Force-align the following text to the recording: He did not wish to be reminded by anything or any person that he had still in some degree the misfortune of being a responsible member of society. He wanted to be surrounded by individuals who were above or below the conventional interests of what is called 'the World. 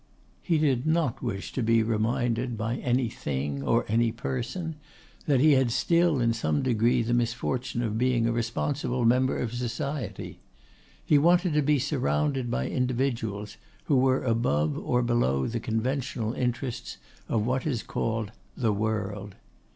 He 0.41 0.57
did 0.57 0.87
not 0.87 1.21
wish 1.21 1.53
to 1.53 1.61
be 1.61 1.83
reminded 1.83 2.57
by 2.57 2.77
anything 2.77 3.61
or 3.61 3.85
any 3.87 4.11
person 4.11 4.77
that 5.27 5.39
he 5.39 5.51
had 5.51 5.69
still 5.69 6.19
in 6.19 6.33
some 6.33 6.63
degree 6.63 7.03
the 7.03 7.13
misfortune 7.13 7.83
of 7.83 7.99
being 7.99 8.25
a 8.25 8.31
responsible 8.31 9.05
member 9.05 9.37
of 9.37 9.53
society. 9.53 10.39
He 11.05 11.19
wanted 11.19 11.53
to 11.53 11.61
be 11.61 11.77
surrounded 11.77 12.49
by 12.49 12.67
individuals 12.67 13.57
who 13.83 13.97
were 13.97 14.23
above 14.23 14.75
or 14.75 15.03
below 15.03 15.45
the 15.45 15.59
conventional 15.59 16.33
interests 16.33 16.97
of 17.29 17.45
what 17.45 17.67
is 17.67 17.83
called 17.83 18.31
'the 18.57 18.73
World. 18.73 19.35